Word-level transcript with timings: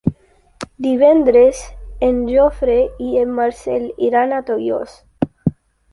Divendres 0.85 1.59
en 2.09 2.17
Jofre 2.31 2.77
i 3.11 3.13
en 3.25 3.37
Marcel 3.41 3.87
iran 4.11 4.35
a 4.39 4.41
Tollos. 4.49 5.01